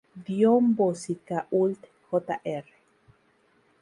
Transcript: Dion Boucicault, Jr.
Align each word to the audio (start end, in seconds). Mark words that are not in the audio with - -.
Dion 0.25 0.73
Boucicault, 0.73 1.77
Jr. 2.09 2.65